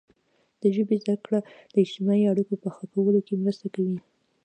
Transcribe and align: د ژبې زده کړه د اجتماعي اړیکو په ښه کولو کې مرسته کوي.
د 0.61 0.63
ژبې 0.75 0.95
زده 1.03 1.15
کړه 1.25 1.39
د 1.73 1.75
اجتماعي 1.83 2.25
اړیکو 2.31 2.55
په 2.63 2.69
ښه 2.75 2.85
کولو 2.93 3.19
کې 3.27 3.41
مرسته 3.43 3.67
کوي. 3.75 3.99